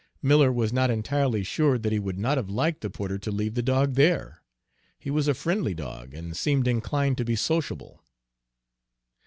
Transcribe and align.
Miller 0.23 0.51
was 0.51 0.73
not 0.73 0.89
entirely 0.89 1.43
sure 1.43 1.77
that 1.77 1.91
he 1.91 1.99
would 1.99 2.17
not 2.17 2.35
have 2.35 2.49
liked 2.49 2.81
the 2.81 2.89
porter 2.89 3.19
to 3.19 3.29
leave 3.29 3.53
the 3.53 3.61
dog 3.61 3.93
there; 3.93 4.41
he 4.97 5.11
was 5.11 5.27
a 5.27 5.35
friendly 5.35 5.75
dog, 5.75 6.15
and 6.15 6.35
seemed 6.35 6.67
inclined 6.67 7.19
to 7.19 7.23
be 7.23 7.35
sociable. 7.35 8.03